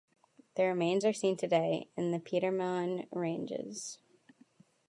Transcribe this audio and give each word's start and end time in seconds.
The 0.55 0.63
remains 0.63 1.05
are 1.05 1.13
seen 1.13 1.37
today 1.37 1.87
in 1.95 2.09
the 2.09 2.17
Petermann 2.17 3.05
Ranges. 3.11 3.99